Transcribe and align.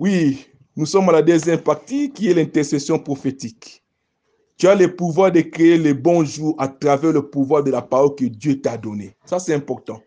Oui, 0.00 0.46
nous 0.76 0.86
sommes 0.86 1.08
à 1.08 1.12
la 1.12 1.22
deuxième 1.22 1.60
partie 1.60 2.12
qui 2.12 2.30
est 2.30 2.34
l'intercession 2.34 3.00
prophétique. 3.00 3.82
Tu 4.56 4.68
as 4.68 4.76
le 4.76 4.94
pouvoir 4.94 5.32
de 5.32 5.40
créer 5.40 5.76
les 5.76 5.92
bons 5.92 6.24
jours 6.24 6.54
à 6.56 6.68
travers 6.68 7.10
le 7.10 7.28
pouvoir 7.28 7.64
de 7.64 7.72
la 7.72 7.82
parole 7.82 8.14
que 8.14 8.26
Dieu 8.26 8.60
t'a 8.60 8.76
donnée. 8.76 9.16
Ça, 9.24 9.40
c'est 9.40 9.54
important. 9.54 10.00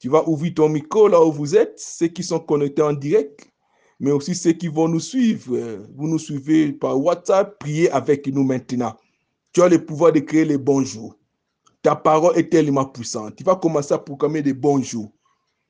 Tu 0.00 0.08
vas 0.08 0.28
ouvrir 0.28 0.54
ton 0.54 0.68
micro 0.68 1.06
là 1.06 1.24
où 1.24 1.30
vous 1.30 1.54
êtes, 1.54 1.78
ceux 1.78 2.08
qui 2.08 2.24
sont 2.24 2.40
connectés 2.40 2.82
en 2.82 2.94
direct, 2.94 3.48
mais 4.00 4.10
aussi 4.10 4.34
ceux 4.34 4.54
qui 4.54 4.66
vont 4.66 4.88
nous 4.88 4.98
suivre. 4.98 5.56
Vous 5.94 6.08
nous 6.08 6.18
suivez 6.18 6.72
par 6.72 7.00
WhatsApp, 7.00 7.60
priez 7.60 7.92
avec 7.92 8.26
nous 8.26 8.42
maintenant. 8.42 8.96
Tu 9.52 9.62
as 9.62 9.68
le 9.68 9.84
pouvoir 9.86 10.10
de 10.10 10.18
créer 10.18 10.44
les 10.44 10.58
bons 10.58 10.82
jours. 10.82 11.16
Ta 11.80 11.94
parole 11.94 12.36
est 12.36 12.50
tellement 12.50 12.86
puissante. 12.86 13.36
Tu 13.36 13.44
vas 13.44 13.54
commencer 13.54 13.94
à 13.94 13.98
proclamer 13.98 14.42
des 14.42 14.52
bons 14.52 14.82
jours, 14.82 15.12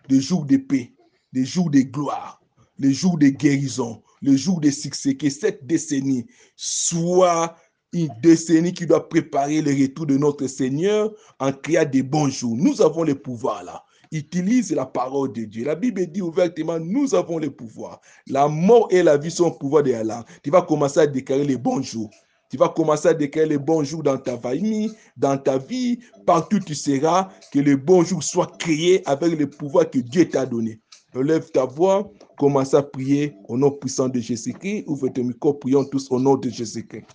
des 0.08 0.22
jours 0.22 0.46
de 0.46 0.56
paix, 0.56 0.94
des 1.34 1.44
jours 1.44 1.68
de 1.68 1.80
gloire, 1.80 2.41
les 2.78 2.92
jours 2.92 3.18
de 3.18 3.28
guérison, 3.28 4.02
les 4.20 4.36
jours 4.36 4.60
de 4.60 4.70
succès. 4.70 5.14
Que 5.14 5.30
cette 5.30 5.66
décennie 5.66 6.26
soit 6.56 7.56
une 7.92 8.08
décennie 8.22 8.72
qui 8.72 8.86
doit 8.86 9.08
préparer 9.08 9.60
le 9.60 9.70
retour 9.70 10.06
de 10.06 10.16
notre 10.16 10.46
Seigneur 10.46 11.12
en 11.38 11.52
créant 11.52 11.84
des 11.84 12.02
bons 12.02 12.28
jours. 12.28 12.56
Nous 12.56 12.80
avons 12.80 13.04
le 13.04 13.14
pouvoir 13.14 13.62
là. 13.64 13.84
Utilise 14.10 14.72
la 14.72 14.84
parole 14.84 15.32
de 15.32 15.44
Dieu. 15.44 15.64
La 15.64 15.74
Bible 15.74 16.06
dit 16.06 16.20
ouvertement, 16.20 16.78
nous 16.78 17.14
avons 17.14 17.38
le 17.38 17.50
pouvoir. 17.50 18.00
La 18.26 18.46
mort 18.46 18.88
et 18.90 19.02
la 19.02 19.16
vie 19.16 19.30
sont 19.30 19.46
au 19.46 19.50
pouvoir 19.52 19.82
de 19.82 19.92
Allah. 19.92 20.24
Tu 20.42 20.50
vas 20.50 20.62
commencer 20.62 21.00
à 21.00 21.06
déclarer 21.06 21.44
les 21.44 21.56
bons 21.56 21.82
jours. 21.82 22.10
Tu 22.50 22.58
vas 22.58 22.68
commencer 22.68 23.08
à 23.08 23.14
déclarer 23.14 23.48
les 23.48 23.58
bons 23.58 23.82
jours 23.82 24.02
dans 24.02 24.18
ta 24.18 24.36
famille, 24.38 24.92
dans 25.16 25.38
ta 25.38 25.56
vie, 25.56 26.00
partout 26.26 26.60
tu 26.60 26.74
seras, 26.74 27.30
que 27.50 27.58
les 27.58 27.76
bons 27.76 28.04
jours 28.04 28.22
soient 28.22 28.52
créés 28.58 29.02
avec 29.08 29.38
le 29.38 29.48
pouvoir 29.48 29.88
que 29.88 29.98
Dieu 29.98 30.28
t'a 30.28 30.44
donné. 30.44 30.78
Lève 31.14 31.50
ta 31.50 31.64
voix, 31.66 32.10
commence 32.38 32.72
à 32.74 32.82
prier 32.82 33.34
au 33.48 33.58
nom 33.58 33.70
puissant 33.70 34.08
de 34.08 34.18
Jésus-Christ. 34.18 34.84
Ouvre 34.86 35.08
ton 35.08 35.24
micro, 35.24 35.52
prions 35.52 35.84
tous 35.84 36.10
au 36.10 36.18
nom 36.18 36.36
de 36.36 36.48
Jésus-Christ. 36.48 37.06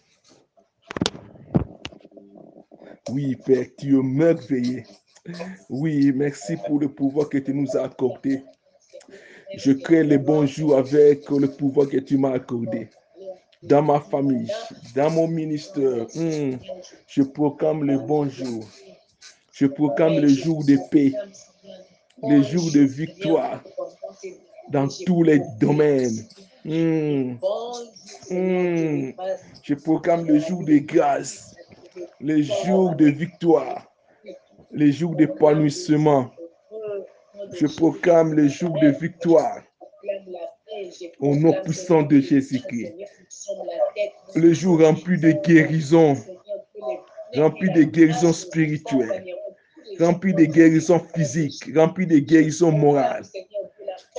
Oui, 3.10 3.36
Père, 3.46 3.66
tu 3.78 3.98
es 3.98 4.04
merveilleux. 4.04 4.84
Oui, 5.70 6.12
merci 6.14 6.56
pour 6.68 6.80
le 6.80 6.90
pouvoir 6.90 7.30
que 7.30 7.38
tu 7.38 7.54
nous 7.54 7.76
as 7.76 7.84
accordé. 7.84 8.44
Je 9.56 9.72
crée 9.72 10.04
les 10.04 10.18
bons 10.18 10.46
jours 10.46 10.78
avec 10.78 11.30
le 11.30 11.48
pouvoir 11.48 11.88
que 11.90 11.98
tu 11.98 12.18
m'as 12.18 12.34
accordé. 12.34 12.90
Dans 13.64 13.82
ma 13.82 14.00
famille, 14.00 14.52
dans 14.96 15.10
mon 15.10 15.28
ministère, 15.28 16.06
hmm, 16.14 16.58
je 17.08 17.24
proclame 17.24 17.84
les 17.86 17.98
bons. 17.98 18.30
Je 19.52 19.66
proclame 19.66 20.20
les 20.20 20.30
jours 20.30 20.64
de 20.64 20.78
paix, 20.92 21.14
les 22.24 22.44
jours 22.44 22.72
de 22.74 22.82
victoire 22.82 23.64
dans 24.70 24.88
tous 25.06 25.24
les 25.24 25.42
domaines. 25.60 26.26
Je 29.64 29.74
proclame 29.76 30.26
le 30.26 30.40
jour 30.40 30.64
de 30.64 30.78
grâce, 30.80 31.56
les 32.20 32.44
jours 32.44 32.96
de 32.96 33.06
victoire, 33.06 33.86
les 34.72 34.92
jours 34.92 35.16
d'épanouissement. 35.16 36.32
Je 37.54 37.68
proclame 37.68 38.34
les 38.34 38.50
jours 38.50 38.78
de 38.82 38.90
victoire. 38.90 39.62
au 41.20 41.36
nom 41.36 41.54
puissant 41.64 42.04
de 42.04 42.20
Jésus-Christ. 42.20 42.94
Le 44.36 44.54
jour 44.54 44.82
rempli 44.82 45.20
de 45.20 45.32
guérison, 45.32 46.16
rempli 47.36 47.72
de 47.74 47.84
guérison 47.84 48.34
spirituelle, 48.34 49.26
rempli 50.00 50.34
de 50.34 50.46
guérison 50.46 51.00
physique, 51.16 51.72
rempli 51.76 52.06
de 52.06 52.20
guérison 52.20 52.72
morale. 52.72 53.24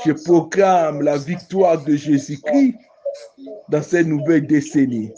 Je 0.05 0.13
proclame 0.13 1.03
la 1.03 1.17
victoire 1.17 1.83
de 1.85 1.97
Jésus-Christ 1.97 2.75
dans 3.69 3.83
cette 3.83 4.07
nouvelle 4.07 4.47
décennie. 4.47 5.13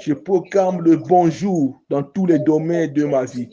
Je 0.00 0.12
proclame 0.14 0.82
le 0.82 0.96
bonjour 0.96 1.80
dans 1.88 2.02
tous 2.02 2.26
les 2.26 2.38
domaines 2.38 2.92
de 2.92 3.04
ma 3.04 3.24
vie. 3.24 3.48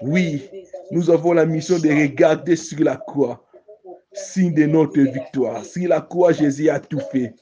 Oui, 0.00 0.42
nous 0.90 1.10
avons 1.10 1.32
la 1.32 1.46
mission 1.46 1.78
de 1.78 1.88
regarder 1.88 2.56
sur 2.56 2.80
la 2.80 2.96
croix, 2.96 3.44
signe 4.12 4.54
de 4.54 4.66
notre 4.66 5.00
victoire. 5.00 5.64
Sur 5.64 5.88
la 5.88 6.00
croix, 6.00 6.32
Jésus 6.32 6.68
a 6.68 6.80
tout 6.80 7.00
fait. 7.12 7.34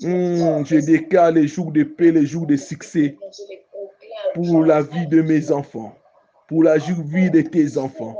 Hmm, 0.00 0.64
je 0.64 0.84
déclare 0.84 1.32
les 1.32 1.46
jours 1.48 1.72
de 1.72 1.84
paix, 1.84 2.12
les 2.12 2.26
jours 2.26 2.46
de 2.46 2.56
succès 2.56 3.16
pour 4.34 4.64
la 4.64 4.82
vie 4.82 5.06
de 5.06 5.22
mes 5.22 5.50
enfants, 5.50 5.96
pour 6.48 6.62
la 6.62 6.78
vie 6.78 7.30
de 7.30 7.40
tes 7.40 7.76
enfants, 7.76 8.16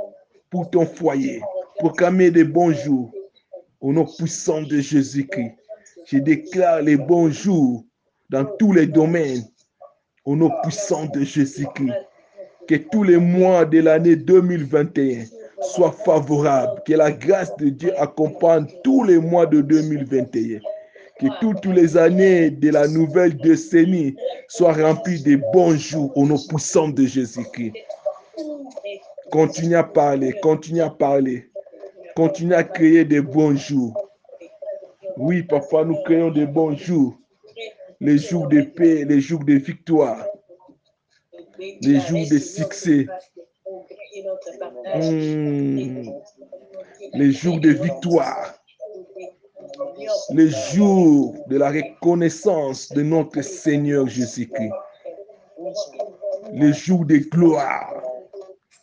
pour 0.49 0.69
ton 0.69 0.85
foyer, 0.85 1.41
proclamer 1.79 2.31
des 2.31 2.43
bons 2.43 2.73
jours 2.73 3.11
au 3.81 3.93
nom 3.93 4.05
puissant 4.05 4.61
de 4.61 4.79
Jésus-Christ. 4.79 5.55
Je 6.05 6.17
déclare 6.19 6.81
les 6.81 6.97
bons 6.97 7.29
jours 7.29 7.83
dans 8.29 8.45
tous 8.57 8.73
les 8.73 8.87
domaines 8.87 9.43
au 10.25 10.35
nom 10.35 10.51
puissant 10.63 11.05
de 11.05 11.23
Jésus-Christ. 11.23 11.93
Que 12.67 12.75
tous 12.75 13.03
les 13.03 13.17
mois 13.17 13.65
de 13.65 13.79
l'année 13.79 14.17
2021 14.17 15.23
soient 15.61 15.95
favorables. 16.03 16.81
Que 16.85 16.93
la 16.93 17.11
grâce 17.11 17.55
de 17.57 17.69
Dieu 17.69 17.93
accompagne 17.99 18.67
tous 18.83 19.03
les 19.03 19.19
mois 19.19 19.45
de 19.45 19.61
2021. 19.61 20.59
Que 21.19 21.27
toutes 21.39 21.65
les 21.65 21.95
années 21.95 22.51
de 22.51 22.69
la 22.69 22.87
nouvelle 22.87 23.37
décennie 23.37 24.15
soient 24.49 24.73
remplies 24.73 25.23
de 25.23 25.39
bons 25.53 25.77
jours 25.77 26.11
au 26.17 26.25
nom 26.25 26.37
puissant 26.49 26.89
de 26.89 27.05
Jésus-Christ. 27.05 27.73
Continue 29.31 29.75
à 29.75 29.83
parler, 29.83 30.33
continue 30.41 30.81
à 30.81 30.89
parler. 30.89 31.49
Continue 32.15 32.53
à 32.53 32.63
créer 32.63 33.05
des 33.05 33.21
bons 33.21 33.55
jours. 33.55 33.93
Oui, 35.17 35.43
papa, 35.43 35.83
nous 35.83 36.01
créons 36.03 36.31
des 36.31 36.45
bons 36.45 36.75
jours. 36.75 37.15
Les 37.99 38.17
jours 38.17 38.47
de 38.47 38.61
paix, 38.61 39.05
les 39.05 39.19
jours 39.19 39.43
de 39.43 39.53
victoire, 39.53 40.25
les 41.81 41.99
jours 41.99 42.25
de 42.29 42.37
succès, 42.37 43.07
Hmm. 44.95 46.09
les 47.13 47.31
jours 47.31 47.59
de 47.59 47.69
victoire, 47.69 48.55
les 50.31 50.49
jours 50.49 51.35
de 51.47 51.57
la 51.57 51.69
reconnaissance 51.69 52.89
de 52.89 53.03
notre 53.03 53.41
Seigneur 53.41 54.07
Jésus-Christ, 54.07 54.71
les 56.53 56.73
jours 56.73 57.05
de 57.05 57.17
gloire 57.17 57.96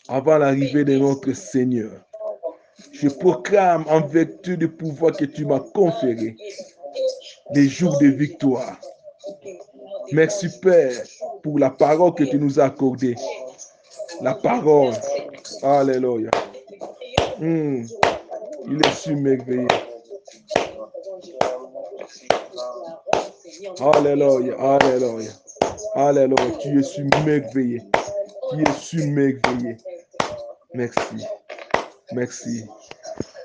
avant 0.09 0.39
l'arrivée 0.39 0.85
de 0.85 0.99
notre 0.99 1.33
Seigneur. 1.33 1.93
Je 2.93 3.09
proclame 3.09 3.85
en 3.89 4.01
vertu 4.01 4.57
du 4.57 4.69
pouvoir 4.69 5.13
que 5.17 5.25
tu 5.25 5.47
m'as 5.47 5.61
conféré 5.61 6.37
des 7.51 7.69
jours 7.69 7.99
de 7.99 8.07
victoire. 8.07 8.79
Merci 10.13 10.49
Père 10.61 10.93
pour 11.43 11.59
la 11.59 11.71
parole 11.71 12.15
que 12.15 12.25
tu 12.25 12.39
nous 12.39 12.61
as 12.61 12.65
accordée. 12.65 13.15
La 14.21 14.35
parole. 14.35 14.95
Alléluia. 15.63 16.31
Hmm. 17.41 17.85
Il 18.67 18.81
est 18.87 18.95
submerveillé. 18.95 19.67
Alléluia. 23.81 24.55
Alléluia. 24.59 25.31
Alléluia. 25.95 26.51
Tu 26.61 26.79
es 26.79 26.83
submerveillé. 26.83 27.83
Tu 28.51 28.63
es 28.63 28.73
submerveillé. 28.79 29.77
Merci. 30.75 31.25
Merci. 32.13 32.65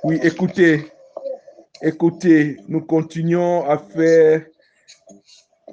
Oui, 0.03 0.19
écoutez. 0.23 0.87
Écoutez, 1.81 2.57
nous 2.67 2.81
continuons 2.81 3.69
à 3.69 3.77
faire 3.77 4.45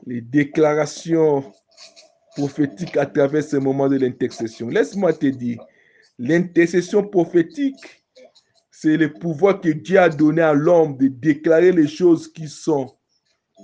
les 0.07 0.21
déclarations 0.21 1.51
prophétiques 2.37 2.97
à 2.99 3.07
travers 3.07 3.43
ce 3.43 3.57
moment 3.57 3.89
de 3.89 3.97
l'intercession. 3.97 4.69
Laisse-moi 4.69 5.15
te 5.15 5.27
dire, 5.27 5.59
l'intercession 6.19 7.03
prophétique, 7.03 8.05
c'est 8.71 8.99
le 8.99 9.15
pouvoir 9.15 9.61
que 9.61 9.71
Dieu 9.71 9.99
a 9.99 10.11
donné 10.11 10.43
à 10.43 10.53
l'homme 10.53 10.99
de 10.99 11.09
déclarer 11.09 11.73
les 11.73 11.89
choses 11.89 12.31
qui 12.31 12.49
sont 12.49 12.95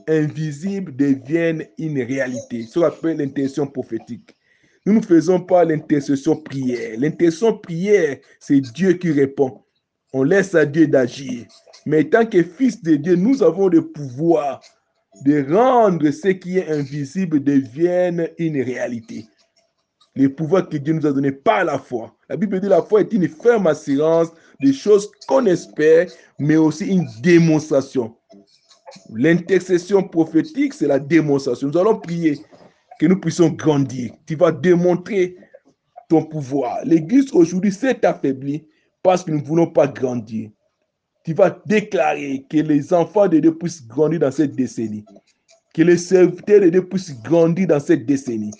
invisibles 0.08 0.96
deviennent 0.96 1.69
une 1.76 2.00
réalité. 2.02 2.62
Ce 2.62 2.78
qu'on 2.78 2.87
appelle 2.87 3.19
l'intercession 3.19 3.67
prophétique. 3.67 4.34
Nous 4.84 4.94
ne 4.94 5.00
faisons 5.00 5.40
pas 5.40 5.64
l'intercession 5.64 6.37
prière. 6.37 6.99
L'intercession 6.99 7.56
prière, 7.58 8.19
c'est 8.40 8.61
Dieu 8.61 8.94
qui 8.94 9.12
répond. 9.12 9.61
On 10.12 10.25
laisse 10.25 10.55
à 10.55 10.67
Dieu 10.67 10.87
d'agir. 10.87 11.46
Mais 11.87 12.05
tant 12.05 12.26
que 12.26 12.43
fils 12.43 12.82
de 12.82 12.96
Dieu, 12.96 13.14
nous 13.14 13.43
avons 13.43 13.69
le 13.69 13.87
pouvoir 13.87 14.61
de 15.25 15.44
rendre 15.55 16.11
ce 16.11 16.29
qui 16.29 16.58
est 16.58 16.69
invisible 16.69 17.43
devienne 17.43 18.29
une 18.38 18.61
réalité. 18.61 19.26
Le 20.14 20.29
pouvoir 20.29 20.69
que 20.69 20.76
Dieu 20.76 20.94
nous 20.94 21.06
a 21.06 21.12
donné 21.12 21.32
par 21.32 21.64
la 21.64 21.79
foi. 21.79 22.14
La 22.29 22.37
Bible 22.37 22.61
dit 22.61 22.69
la 22.69 22.82
foi 22.82 23.00
est 23.00 23.12
une 23.12 23.29
ferme 23.29 23.67
assurance 23.67 24.29
des 24.61 24.73
choses 24.73 25.11
qu'on 25.26 25.46
espère, 25.46 26.06
mais 26.38 26.56
aussi 26.56 26.87
une 26.87 27.06
démonstration. 27.23 28.14
L'intercession 29.14 30.02
prophétique, 30.02 30.75
c'est 30.75 30.87
la 30.87 30.99
démonstration. 30.99 31.69
Nous 31.69 31.79
allons 31.79 31.99
prier 31.99 32.40
que 33.02 33.08
nous 33.08 33.19
puissions 33.19 33.49
grandir. 33.49 34.12
Tu 34.26 34.37
vas 34.37 34.52
démontrer 34.52 35.34
ton 36.08 36.22
pouvoir. 36.22 36.78
L'Église 36.84 37.32
aujourd'hui 37.32 37.72
s'est 37.72 38.06
affaiblie 38.06 38.64
parce 39.02 39.25
que 39.25 39.32
nous 39.32 39.40
ne 39.40 39.44
voulons 39.44 39.66
pas 39.66 39.88
grandir. 39.88 40.50
Tu 41.25 41.34
vas 41.34 41.50
déclarer 41.66 42.46
que 42.49 42.58
les 42.58 42.94
enfants 42.94 43.26
de 43.26 43.40
Dieu 43.40 43.58
puissent 43.58 43.84
grandir 43.88 44.20
dans 44.20 44.31
cette 44.31 44.54
décennie. 44.54 45.04
Que 45.75 45.82
les 45.82 45.96
serviteurs 45.96 46.60
de 46.60 46.69
Dieu 46.69 46.87
puissent 46.87 47.20
grandir 47.25 47.66
dans 47.66 47.81
cette 47.81 48.06
décennie. 48.06 48.54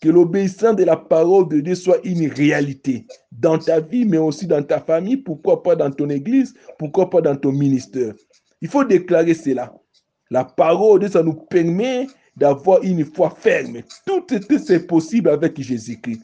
Que 0.00 0.08
l'obéissance 0.08 0.74
de 0.74 0.82
la 0.82 0.96
parole 0.96 1.48
de 1.48 1.60
Dieu 1.60 1.76
soit 1.76 2.00
une 2.02 2.26
réalité 2.32 3.06
dans 3.30 3.58
ta 3.58 3.78
vie, 3.78 4.04
mais 4.04 4.18
aussi 4.18 4.48
dans 4.48 4.64
ta 4.64 4.80
famille. 4.80 5.18
Pourquoi 5.18 5.62
pas 5.62 5.76
dans 5.76 5.92
ton 5.92 6.10
église? 6.10 6.52
Pourquoi 6.80 7.10
pas 7.10 7.20
dans 7.20 7.36
ton 7.36 7.52
ministère? 7.52 8.12
Il 8.60 8.66
faut 8.66 8.82
déclarer 8.82 9.34
cela. 9.34 9.72
La 10.32 10.42
parole 10.42 10.98
de 10.98 11.06
Dieu, 11.06 11.12
ça 11.12 11.22
nous 11.22 11.34
permet 11.34 12.08
d'avoir 12.36 12.82
une 12.82 13.04
foi 13.04 13.30
ferme. 13.30 13.82
Tout 14.06 14.24
c'est 14.58 14.86
possible 14.86 15.28
avec 15.28 15.60
Jésus-Christ. 15.60 16.22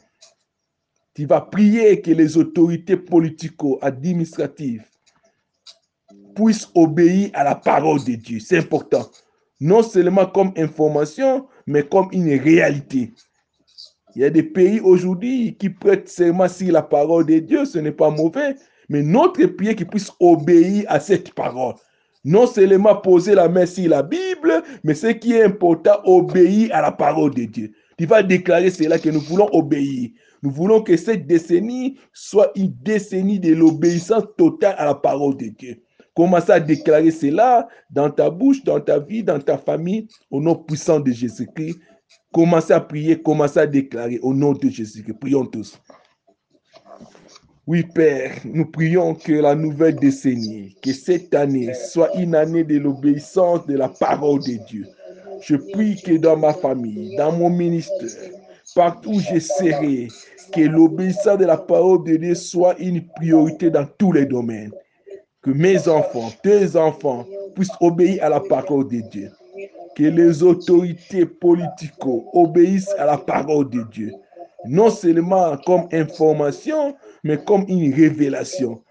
Tu 1.13 1.25
vas 1.25 1.41
prier 1.41 2.01
que 2.01 2.11
les 2.11 2.37
autorités 2.37 2.97
politico-administratives 2.97 4.83
puissent 6.35 6.69
obéir 6.73 7.31
à 7.33 7.43
la 7.43 7.55
parole 7.55 8.03
de 8.03 8.13
Dieu. 8.13 8.39
C'est 8.39 8.59
important. 8.59 9.09
Non 9.59 9.83
seulement 9.83 10.25
comme 10.25 10.53
information, 10.57 11.47
mais 11.67 11.83
comme 11.83 12.07
une 12.11 12.33
réalité. 12.39 13.11
Il 14.15 14.21
y 14.21 14.25
a 14.25 14.29
des 14.29 14.43
pays 14.43 14.79
aujourd'hui 14.79 15.55
qui 15.57 15.69
prêtent 15.69 16.09
seulement 16.09 16.47
sur 16.47 16.71
la 16.71 16.81
parole 16.81 17.25
de 17.25 17.39
Dieu, 17.39 17.65
ce 17.65 17.79
n'est 17.79 17.91
pas 17.91 18.09
mauvais, 18.09 18.55
mais 18.89 19.03
notre 19.03 19.45
prière 19.45 19.75
qui 19.75 19.85
puisse 19.85 20.11
obéir 20.19 20.85
à 20.87 20.99
cette 20.99 21.33
parole. 21.33 21.75
Non 22.23 22.45
seulement 22.45 22.95
poser 22.95 23.33
la 23.33 23.49
main 23.49 23.65
sur 23.65 23.89
la 23.89 24.03
Bible, 24.03 24.63
mais 24.83 24.93
ce 24.93 25.07
qui 25.07 25.33
est 25.33 25.43
important, 25.43 25.99
obéir 26.03 26.69
à 26.73 26.81
la 26.81 26.91
parole 26.91 27.33
de 27.33 27.45
Dieu. 27.45 27.71
Tu 27.97 28.05
vas 28.05 28.21
déclarer 28.23 28.69
cela 28.69 28.99
que 28.99 29.09
nous 29.09 29.21
voulons 29.21 29.49
obéir. 29.53 30.09
Nous 30.43 30.51
voulons 30.51 30.81
que 30.81 30.97
cette 30.97 31.27
décennie 31.27 31.99
soit 32.13 32.51
une 32.55 32.73
décennie 32.81 33.39
de 33.39 33.53
l'obéissance 33.53 34.23
totale 34.37 34.75
à 34.77 34.85
la 34.85 34.95
parole 34.95 35.37
de 35.37 35.47
Dieu. 35.47 35.83
Commence 36.15 36.49
à 36.49 36.59
déclarer 36.59 37.11
cela 37.11 37.67
dans 37.89 38.09
ta 38.09 38.29
bouche, 38.29 38.63
dans 38.63 38.79
ta 38.79 38.99
vie, 38.99 39.23
dans 39.23 39.39
ta 39.39 39.57
famille, 39.57 40.07
au 40.29 40.41
nom 40.41 40.55
puissant 40.55 40.99
de 40.99 41.11
Jésus-Christ. 41.11 41.79
Commencez 42.33 42.73
à 42.73 42.81
prier, 42.81 43.21
commencez 43.21 43.59
à 43.59 43.67
déclarer 43.67 44.19
au 44.21 44.33
nom 44.33 44.53
de 44.53 44.69
Jésus-Christ. 44.69 45.19
Prions 45.19 45.45
tous. 45.45 45.79
Oui, 47.71 47.83
Père, 47.83 48.33
nous 48.43 48.65
prions 48.65 49.15
que 49.15 49.31
la 49.31 49.55
nouvelle 49.55 49.95
décennie, 49.95 50.75
que 50.83 50.91
cette 50.91 51.33
année 51.33 51.73
soit 51.73 52.13
une 52.17 52.35
année 52.35 52.65
de 52.65 52.77
l'obéissance 52.77 53.65
de 53.65 53.77
la 53.77 53.87
parole 53.87 54.41
de 54.41 54.57
Dieu. 54.67 54.85
Je 55.39 55.55
prie 55.55 55.95
que 55.95 56.17
dans 56.17 56.35
ma 56.35 56.53
famille, 56.53 57.15
dans 57.15 57.31
mon 57.31 57.49
ministère, 57.49 58.29
partout 58.75 59.11
où 59.11 59.19
je 59.21 59.39
serai, 59.39 60.09
que 60.51 60.59
l'obéissance 60.59 61.37
de 61.37 61.45
la 61.45 61.55
parole 61.55 62.03
de 62.03 62.17
Dieu 62.17 62.35
soit 62.35 62.77
une 62.77 63.07
priorité 63.15 63.69
dans 63.69 63.87
tous 63.97 64.11
les 64.11 64.25
domaines. 64.25 64.73
Que 65.41 65.51
mes 65.51 65.87
enfants, 65.87 66.29
tes 66.43 66.75
enfants, 66.75 67.25
puissent 67.55 67.71
obéir 67.79 68.25
à 68.25 68.27
la 68.27 68.41
parole 68.41 68.89
de 68.89 68.99
Dieu. 68.99 69.31
Que 69.95 70.03
les 70.03 70.43
autorités 70.43 71.25
politiques 71.25 71.93
obéissent 72.33 72.93
à 72.97 73.05
la 73.05 73.17
parole 73.17 73.69
de 73.69 73.83
Dieu. 73.93 74.11
Non 74.65 74.89
seulement 74.89 75.57
comme 75.65 75.87
information, 75.91 76.95
mais 77.23 77.37
comme 77.43 77.65
une 77.67 77.93
révélation. 77.93 78.83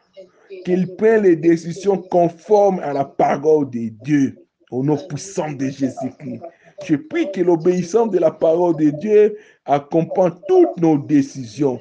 Qu'ils 0.64 0.96
prennent 0.96 1.22
les 1.22 1.36
décisions 1.36 1.98
conformes 1.98 2.80
à 2.80 2.92
la 2.92 3.04
parole 3.04 3.70
de 3.70 3.90
Dieu, 4.02 4.36
au 4.70 4.82
nom 4.82 4.96
puissant 4.96 5.52
de 5.52 5.66
Jésus-Christ. 5.66 6.42
Je 6.84 6.96
prie 6.96 7.30
que 7.30 7.42
l'obéissance 7.42 8.10
de 8.10 8.18
la 8.18 8.30
parole 8.30 8.76
de 8.76 8.90
Dieu 8.90 9.36
accompagne 9.64 10.32
toutes 10.48 10.76
nos 10.78 10.98
décisions. 10.98 11.78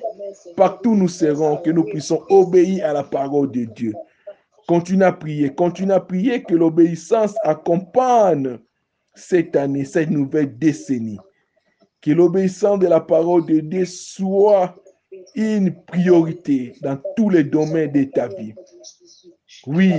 Partout 0.55 0.95
nous 0.95 1.07
serons, 1.07 1.57
que 1.57 1.71
nous 1.71 1.85
puissions 1.85 2.21
obéir 2.29 2.85
à 2.85 2.93
la 2.93 3.03
parole 3.03 3.49
de 3.51 3.63
Dieu. 3.63 3.93
Continue 4.67 5.03
à 5.03 5.13
prier, 5.13 5.49
continue 5.49 5.93
à 5.93 5.99
prier 5.99 6.43
que 6.43 6.53
l'obéissance 6.53 7.33
accompagne 7.43 8.59
cette 9.15 9.55
année, 9.55 9.85
cette 9.85 10.11
nouvelle 10.11 10.57
décennie. 10.57 11.17
Que 12.01 12.11
l'obéissance 12.11 12.79
de 12.79 12.87
la 12.87 13.01
parole 13.01 13.45
de 13.45 13.59
Dieu 13.59 13.85
soit 13.85 14.75
une 15.35 15.73
priorité 15.85 16.73
dans 16.81 16.97
tous 17.15 17.29
les 17.29 17.43
domaines 17.43 17.91
de 17.91 18.03
ta 18.05 18.27
vie. 18.27 18.53
Oui, 19.67 19.93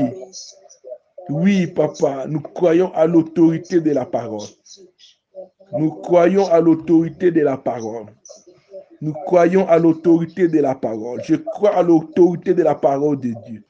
oui, 1.28 1.66
papa, 1.66 2.26
nous 2.26 2.40
croyons 2.40 2.92
à 2.94 3.06
l'autorité 3.06 3.80
de 3.80 3.90
la 3.90 4.06
parole. 4.06 4.48
Nous 5.72 5.90
croyons 5.90 6.46
à 6.46 6.60
l'autorité 6.60 7.30
de 7.30 7.40
la 7.42 7.56
parole. 7.56 8.06
Nous 9.00 9.12
croyons 9.12 9.68
à 9.68 9.78
l'autorité 9.78 10.48
de 10.48 10.58
la 10.58 10.74
parole. 10.74 11.22
Je 11.24 11.36
crois 11.36 11.76
à 11.76 11.82
l'autorité 11.82 12.54
de 12.54 12.62
la 12.62 12.74
parole 12.74 13.18
de 13.18 13.32
Dieu. 13.46 13.64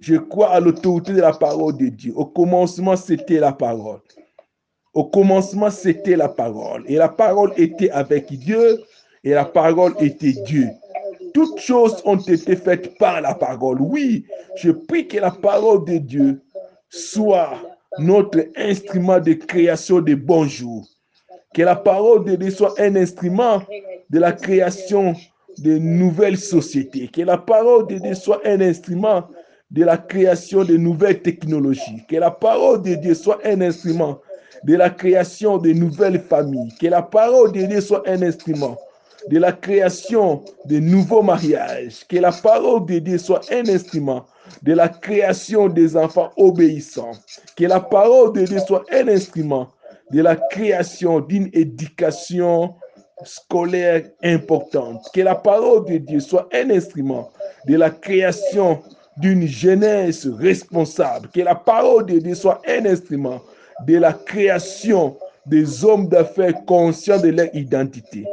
Je 0.00 0.16
crois 0.16 0.50
à 0.50 0.60
l'autorité 0.60 1.12
de 1.12 1.20
la 1.20 1.32
parole 1.32 1.76
de 1.76 1.88
Dieu. 1.88 2.12
Au 2.16 2.24
commencement, 2.24 2.96
c'était 2.96 3.38
la 3.38 3.52
parole. 3.52 4.00
Au 4.92 5.04
commencement, 5.04 5.70
c'était 5.70 6.16
la 6.16 6.28
parole. 6.28 6.84
Et 6.86 6.96
la 6.96 7.08
parole 7.08 7.52
était 7.56 7.90
avec 7.90 8.26
Dieu 8.32 8.82
et 9.22 9.30
la 9.30 9.44
parole 9.44 9.94
était 10.00 10.32
Dieu. 10.44 10.68
Toutes 11.32 11.60
choses 11.60 12.02
ont 12.04 12.16
été 12.16 12.56
faites 12.56 12.98
par 12.98 13.20
la 13.20 13.34
parole. 13.34 13.80
Oui, 13.80 14.24
je 14.56 14.72
prie 14.72 15.06
que 15.06 15.18
la 15.18 15.30
parole 15.30 15.84
de 15.84 15.98
Dieu 15.98 16.40
soit 16.88 17.52
notre 17.98 18.40
instrument 18.56 19.20
de 19.20 19.34
création 19.34 20.00
de 20.00 20.14
bonjour. 20.14 20.88
Que 21.54 21.62
la 21.62 21.76
parole 21.76 22.24
de 22.24 22.34
Dieu 22.34 22.50
soit 22.50 22.74
un 22.80 22.96
instrument 22.96 23.62
de 24.10 24.18
la 24.18 24.32
création 24.32 25.14
de 25.58 25.78
nouvelles 25.78 26.38
sociétés. 26.38 27.08
Que 27.08 27.22
la 27.22 27.38
parole 27.38 27.86
de 27.86 27.98
Dieu 27.98 28.14
soit 28.14 28.40
un 28.44 28.60
instrument 28.60 29.28
de 29.70 29.84
la 29.84 29.98
création 29.98 30.64
de 30.64 30.76
nouvelles 30.76 31.22
technologies. 31.22 32.04
Que 32.08 32.16
la 32.16 32.32
parole 32.32 32.82
de 32.82 32.94
Dieu 32.96 33.14
soit 33.14 33.38
un 33.44 33.60
instrument 33.60 34.18
de 34.64 34.76
la 34.76 34.90
création 34.90 35.58
de 35.58 35.72
nouvelles 35.72 36.20
familles. 36.20 36.72
Que 36.80 36.86
la 36.88 37.02
parole 37.02 37.52
de 37.52 37.62
Dieu 37.62 37.80
soit 37.80 38.02
un 38.06 38.22
instrument 38.22 38.76
de 39.28 39.38
la 39.38 39.52
création 39.52 40.42
de 40.64 40.78
nouveaux 40.78 41.22
mariages. 41.22 42.04
Que 42.08 42.16
la 42.16 42.32
parole 42.32 42.86
de 42.86 42.98
Dieu 42.98 43.18
soit 43.18 43.40
un 43.52 43.68
instrument 43.68 44.26
de 44.62 44.74
la 44.74 44.88
création 44.88 45.68
des 45.68 45.96
enfants 45.96 46.30
obéissants. 46.36 47.12
Que 47.56 47.64
la 47.64 47.80
parole 47.80 48.32
de 48.32 48.44
Dieu 48.44 48.58
soit 48.66 48.84
un 48.92 49.08
instrument 49.08 49.68
de 50.10 50.22
la 50.22 50.36
création 50.36 51.20
d'une 51.20 51.50
éducation 51.52 52.74
scolaire 53.24 54.10
importante. 54.22 55.06
Que 55.14 55.20
la 55.20 55.34
parole 55.34 55.84
de 55.86 55.98
Dieu 55.98 56.20
soit 56.20 56.48
un 56.52 56.70
instrument 56.70 57.30
de 57.66 57.76
la 57.76 57.90
création 57.90 58.80
d'une 59.18 59.46
jeunesse 59.46 60.26
responsable. 60.26 61.28
Que 61.28 61.40
la 61.40 61.54
parole 61.54 62.06
de 62.06 62.18
Dieu 62.18 62.34
soit 62.34 62.60
un 62.66 62.86
instrument 62.86 63.40
de 63.86 63.96
la 63.98 64.12
création 64.12 65.16
des 65.46 65.84
hommes 65.84 66.08
d'affaires 66.08 66.64
conscients 66.66 67.20
de 67.20 67.28
leur 67.28 67.54
identité. 67.54 68.24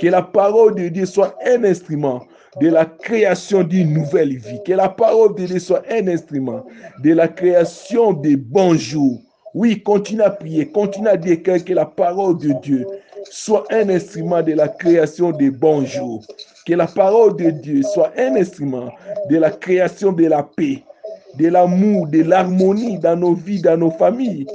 Que 0.00 0.06
la 0.06 0.22
parole 0.22 0.74
de 0.74 0.88
Dieu 0.88 1.06
soit 1.06 1.36
un 1.46 1.64
instrument 1.64 2.22
de 2.60 2.68
la 2.68 2.84
création 2.84 3.62
d'une 3.62 3.92
nouvelle 3.92 4.36
vie. 4.36 4.60
Que 4.64 4.72
la 4.72 4.88
parole 4.88 5.34
de 5.34 5.46
Dieu 5.46 5.58
soit 5.58 5.82
un 5.90 6.08
instrument 6.08 6.64
de 7.02 7.12
la 7.12 7.28
création 7.28 8.12
des 8.12 8.36
bons 8.36 8.74
jours. 8.74 9.20
Oui, 9.54 9.82
continue 9.82 10.22
à 10.22 10.30
prier, 10.30 10.70
continue 10.70 11.08
à 11.08 11.16
dire 11.16 11.42
que 11.42 11.72
la 11.72 11.84
parole 11.84 12.38
de 12.38 12.52
Dieu 12.62 12.86
soit 13.24 13.64
un 13.70 13.88
instrument 13.88 14.42
de 14.42 14.52
la 14.52 14.68
création 14.68 15.32
des 15.32 15.50
bons 15.50 15.84
jours. 15.84 16.24
Que 16.66 16.74
la 16.74 16.86
parole 16.86 17.36
de 17.36 17.50
Dieu 17.50 17.82
soit 17.82 18.12
un 18.16 18.36
instrument 18.36 18.90
de 19.28 19.36
la 19.36 19.50
création 19.50 20.12
de 20.12 20.26
la 20.26 20.42
paix, 20.42 20.84
de 21.38 21.48
l'amour, 21.48 22.06
de 22.06 22.22
l'harmonie 22.22 22.98
dans 22.98 23.16
nos 23.16 23.34
vies, 23.34 23.60
dans 23.60 23.76
nos 23.76 23.90
familles, 23.90 24.46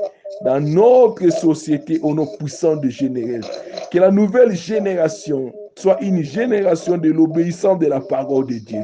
dans 0.44 0.60
notre 0.60 1.30
société 1.30 2.00
au 2.02 2.14
nom 2.14 2.28
puissant 2.38 2.76
de 2.76 2.90
générer. 2.90 3.42
Que 3.92 4.00
la 4.00 4.12
nouvelle 4.12 4.56
génération 4.56 5.54
soit 5.78 6.02
une 6.02 6.24
génération 6.24 6.98
de 6.98 7.10
l'obéissance 7.10 7.80
de 7.80 7.88
la 7.88 8.02
parole 8.02 8.48
de 8.48 8.56
Dieu. 8.56 8.84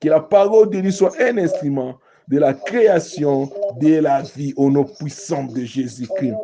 Que 0.00 0.08
la 0.08 0.20
parole 0.20 0.70
de 0.70 0.80
Dieu 0.80 0.90
soit 0.90 1.12
un 1.20 1.38
instrument 1.38 1.94
de 2.28 2.38
la 2.38 2.54
création 2.54 3.50
de 3.80 3.98
la 3.98 4.22
vie 4.22 4.54
au 4.56 4.70
nom 4.70 4.84
puissant 4.84 5.44
de 5.44 5.64
Jésus-Christ. 5.64 6.34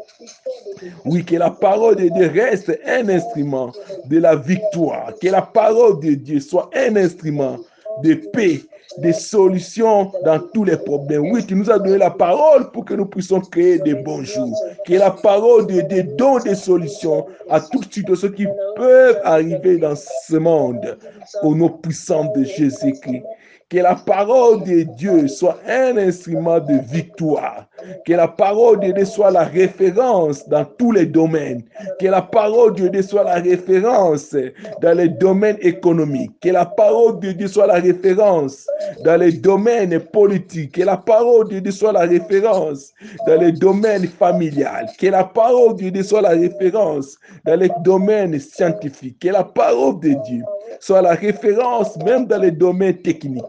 Oui, 1.05 1.25
que 1.25 1.37
la 1.37 1.51
parole 1.51 1.97
de 1.97 2.09
Dieu 2.09 2.29
reste 2.29 2.79
un 2.87 3.09
instrument 3.09 3.73
de 4.07 4.19
la 4.19 4.37
victoire. 4.37 5.13
Que 5.21 5.29
la 5.29 5.43
parole 5.43 6.01
de 6.01 6.15
Dieu 6.15 6.41
soit 6.41 6.69
un 6.75 6.97
instrument 6.97 7.59
de 8.03 8.15
paix, 8.33 8.61
de 8.97 9.13
solutions 9.13 10.11
dans 10.25 10.39
tous 10.55 10.65
les 10.65 10.77
problèmes. 10.77 11.31
Oui, 11.31 11.45
tu 11.45 11.55
nous 11.55 11.71
as 11.71 11.79
donné 11.79 11.99
la 11.99 12.11
parole 12.11 12.71
pour 12.71 12.85
que 12.85 12.95
nous 12.95 13.07
puissions 13.07 13.41
créer 13.41 13.79
des 13.79 13.95
bons 13.95 14.25
jours. 14.25 14.57
Que 14.87 14.95
la 14.95 15.11
parole 15.11 15.67
de 15.67 15.81
Dieu 15.83 16.03
donne 16.17 16.43
des 16.43 16.55
solutions 16.55 17.27
à 17.51 17.61
toutes 17.61 17.93
situations 17.93 18.31
qui 18.31 18.47
peuvent 18.77 19.21
arriver 19.25 19.79
dans 19.79 19.95
ce 19.97 20.37
monde 20.37 20.99
au 21.43 21.55
nom 21.55 21.69
puissant 21.69 22.33
de 22.35 22.45
Jésus-Christ. 22.45 23.23
Que 23.71 23.79
la 23.79 23.97
parole 23.97 24.65
de 24.65 24.85
Dieu 24.97 25.29
soit 25.29 25.59
un 25.69 25.99
instrument 25.99 26.59
de 26.59 26.79
victoire. 26.91 27.67
Que 28.07 28.15
la 28.15 28.27
parole 28.27 28.81
de 28.81 28.93
Dieu 28.93 29.05
soit 29.05 29.31
la 29.31 29.45
référence 29.45 30.49
dans 30.49 30.65
tous 30.65 30.91
les 30.91 31.05
domaines. 31.05 31.63
Que 32.01 32.07
la 32.07 32.23
parole 32.23 32.75
de 32.77 32.89
Dieu 32.89 33.03
soit 33.03 33.25
la 33.25 33.35
référence 33.35 34.35
dans 34.81 34.97
les 34.97 35.11
domaines 35.11 35.59
économiques. 35.61 36.33
Que 36.41 36.49
la 36.49 36.65
parole 36.65 37.21
de 37.21 37.33
Dieu 37.33 37.47
soit 37.47 37.67
la 37.67 37.75
référence 37.75 38.67
dans 39.05 39.17
les 39.17 39.33
domaines 39.33 39.99
politiques. 40.01 40.73
Que 40.73 40.83
la 40.83 40.97
parole 40.97 41.49
de 41.49 41.59
Dieu 41.61 41.73
soit 41.73 41.93
la 41.93 42.01
référence 42.01 42.93
dans 43.27 43.41
les 43.41 43.53
domaines 43.53 44.07
familiales. 44.07 44.89
Que 44.99 45.09
la 45.09 45.25
parole 45.25 45.77
de 45.77 45.91
Dieu 45.91 46.03
soit 46.03 46.23
la 46.23 46.31
référence 46.31 47.19
dans 47.45 47.59
les 47.59 47.71
domaines 47.85 48.39
scientifiques. 48.39 49.19
Que 49.21 49.29
la 49.29 49.45
parole 49.45 50.01
de 50.01 50.15
Dieu 50.27 50.43
soit 50.81 51.03
la 51.03 51.15
référence 51.15 51.97
même 52.05 52.27
dans 52.27 52.41
les 52.41 52.51
domaines 52.51 52.99
techniques. 52.99 53.45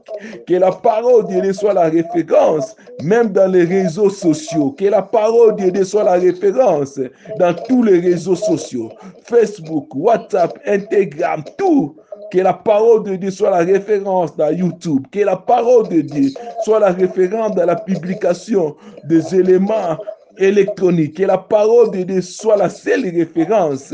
Que 0.48 0.56
la 0.56 0.72
parole 0.72 1.28
de 1.28 1.42
Dieu 1.42 1.54
soit 1.54 1.74
la 1.74 1.90
référence 1.90 2.76
même 3.04 3.30
dans 3.30 3.52
les 3.52 3.64
réseaux 3.64 4.10
sociaux. 4.10 4.72
Que 4.72 4.86
la 4.86 5.02
parole 5.02 5.56
de 5.56 5.70
Dieu 5.70 5.84
soit 5.84 6.04
la 6.04 6.14
référence 6.14 7.00
dans 7.38 7.54
tous 7.54 7.84
les 7.84 8.00
réseaux 8.00 8.36
sociaux. 8.36 8.90
Facebook, 9.24 9.94
WhatsApp, 9.96 10.58
Instagram, 10.66 11.44
tout. 11.58 11.96
Que 12.32 12.40
la 12.40 12.54
parole 12.54 13.04
de 13.04 13.16
Dieu 13.16 13.32
soit 13.32 13.50
la 13.50 13.66
référence 13.66 14.36
dans 14.36 14.52
YouTube. 14.52 15.06
Que 15.12 15.20
la 15.20 15.36
parole 15.36 15.88
de 15.90 16.02
Dieu 16.02 16.32
soit 16.64 16.80
la 16.80 16.92
référence 16.92 17.56
dans 17.56 17.66
la 17.66 17.76
publication 17.76 18.76
des 19.06 19.36
éléments 19.36 19.98
électronique. 20.40 21.18
Que 21.18 21.24
la 21.24 21.38
parole 21.38 21.92
de 21.92 22.04
Dieu 22.04 22.22
soit 22.22 22.58
la 22.58 22.70
seule 22.70 23.04
référence 23.04 23.94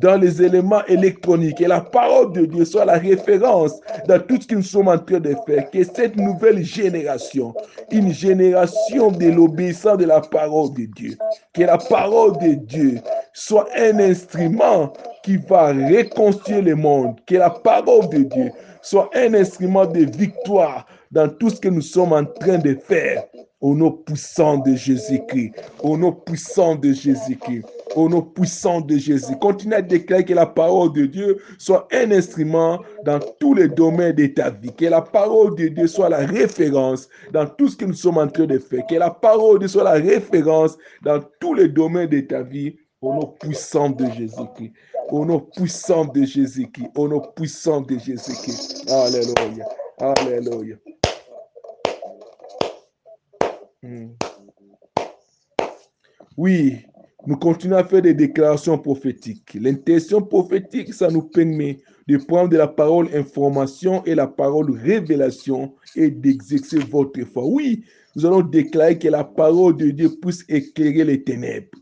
dans 0.00 0.16
les 0.20 0.42
éléments 0.42 0.84
électroniques. 0.86 1.58
Que 1.58 1.64
la 1.64 1.80
parole 1.80 2.32
de 2.32 2.46
Dieu 2.46 2.64
soit 2.64 2.84
la 2.84 2.98
référence 2.98 3.72
dans 4.06 4.20
tout 4.20 4.40
ce 4.40 4.46
que 4.46 4.54
nous 4.54 4.62
sommes 4.62 4.88
en 4.88 4.98
train 4.98 5.20
de 5.20 5.34
faire. 5.46 5.70
Que 5.70 5.82
cette 5.82 6.16
nouvelle 6.16 6.62
génération, 6.62 7.54
une 7.90 8.12
génération 8.12 9.10
de 9.10 9.26
l'obéissance 9.26 9.98
de 9.98 10.04
la 10.04 10.20
parole 10.20 10.72
de 10.74 10.84
Dieu, 10.94 11.16
que 11.54 11.62
la 11.62 11.78
parole 11.78 12.38
de 12.38 12.54
Dieu 12.54 13.00
soit 13.32 13.68
un 13.76 13.98
instrument 13.98 14.92
qui 15.22 15.36
va 15.36 15.68
reconstruire 15.68 16.62
le 16.62 16.74
monde. 16.74 17.16
Que 17.26 17.36
la 17.36 17.50
parole 17.50 18.08
de 18.10 18.18
Dieu 18.18 18.52
soit 18.82 19.10
un 19.14 19.34
instrument 19.34 19.86
de 19.86 20.00
victoire 20.16 20.86
dans 21.10 21.28
tout 21.28 21.50
ce 21.50 21.60
que 21.60 21.68
nous 21.68 21.82
sommes 21.82 22.12
en 22.12 22.24
train 22.24 22.58
de 22.58 22.74
faire. 22.74 23.24
Au 23.60 23.74
nom 23.74 23.90
puissant 23.90 24.58
de 24.58 24.76
Jésus-Christ. 24.76 25.52
Au 25.82 25.96
nom 25.96 26.12
puissant 26.12 26.76
de 26.76 26.92
Jésus-Christ. 26.92 27.64
Au 27.96 28.08
nom 28.08 28.22
puissant 28.22 28.80
de 28.80 28.96
Jésus. 28.96 29.36
Continue 29.40 29.74
à 29.74 29.82
déclarer 29.82 30.24
que 30.24 30.32
la 30.34 30.46
parole 30.46 30.92
de 30.92 31.06
Dieu 31.06 31.38
soit 31.58 31.88
un 31.92 32.12
instrument 32.12 32.78
dans 33.04 33.18
tous 33.40 33.54
les 33.54 33.68
domaines 33.68 34.14
de 34.14 34.26
ta 34.26 34.50
vie. 34.50 34.72
Que 34.72 34.84
la 34.84 35.02
parole 35.02 35.56
de 35.56 35.68
Dieu 35.68 35.88
soit 35.88 36.08
la 36.08 36.18
référence 36.18 37.08
dans 37.32 37.46
tout 37.46 37.68
ce 37.68 37.76
que 37.76 37.84
nous 37.84 37.94
sommes 37.94 38.18
en 38.18 38.28
train 38.28 38.46
de 38.46 38.58
faire. 38.58 38.86
Que 38.86 38.94
la 38.94 39.10
parole 39.10 39.54
de 39.54 39.58
Dieu 39.60 39.68
soit 39.68 39.84
la 39.84 39.92
référence 39.92 40.76
dans 41.02 41.20
tous 41.40 41.54
les 41.54 41.68
domaines 41.68 42.10
de 42.10 42.20
ta 42.20 42.42
vie. 42.42 42.76
Au 43.00 43.12
nom 43.14 43.26
puissant 43.40 43.90
de 43.90 44.08
Jésus-Christ. 44.08 44.72
Au 45.10 45.24
nom 45.24 45.40
puissant 45.40 46.04
de 46.04 46.22
Jésus-Christ. 46.24 46.90
Au 46.96 47.08
nom 47.08 47.22
puissant 47.34 47.80
de 47.80 47.98
Jésus-Christ. 47.98 48.88
Alléluia. 48.88 49.66
Alléluia. 49.98 50.76
Hmm. 53.82 54.08
Oui, 56.36 56.78
nous 57.26 57.36
continuons 57.36 57.76
à 57.76 57.84
faire 57.84 58.02
des 58.02 58.14
déclarations 58.14 58.78
prophétiques. 58.78 59.54
L'intention 59.54 60.20
prophétique, 60.22 60.92
ça 60.92 61.08
nous 61.10 61.22
permet 61.22 61.78
de 62.08 62.16
prendre 62.16 62.56
la 62.56 62.66
parole 62.66 63.08
information 63.14 64.04
et 64.04 64.14
la 64.14 64.26
parole 64.26 64.70
révélation 64.76 65.74
et 65.94 66.10
d'exercer 66.10 66.78
votre 66.78 67.22
foi. 67.24 67.44
Oui, 67.44 67.84
nous 68.16 68.26
allons 68.26 68.40
déclarer 68.40 68.98
que 68.98 69.08
la 69.08 69.24
parole 69.24 69.76
de 69.76 69.90
Dieu 69.90 70.10
puisse 70.20 70.44
éclairer 70.48 71.04
les 71.04 71.22
ténèbres. 71.22 71.78